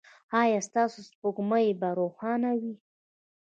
ایا 0.41 0.59
ستاسو 0.67 0.99
سپوږمۍ 1.09 1.67
به 1.79 1.89
روښانه 1.99 2.51
وي؟ 2.59 2.73